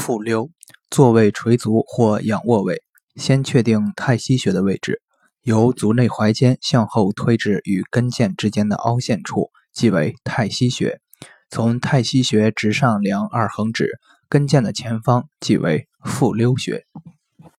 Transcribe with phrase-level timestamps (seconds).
[0.00, 0.50] 腹溜，
[0.90, 2.82] 坐位垂足或仰卧位，
[3.16, 5.02] 先确定太溪穴的位置，
[5.42, 11.00] 由足内踝尖向后推至与跟腱之间的凹陷处，即为太溪穴。
[11.50, 13.98] 从太溪穴直上量二横指，
[14.30, 16.86] 跟腱的前方即为腹溜穴。